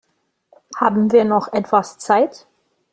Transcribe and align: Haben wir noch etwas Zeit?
Haben 0.77 1.11
wir 1.11 1.25
noch 1.25 1.53
etwas 1.53 1.99
Zeit? 1.99 2.47